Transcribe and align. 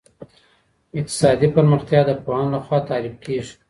اقتصادي 0.99 1.47
پرمختيا 1.55 2.01
د 2.05 2.11
پوهانو 2.23 2.51
لخوا 2.55 2.79
تعريف 2.89 3.15
کيږي. 3.25 3.53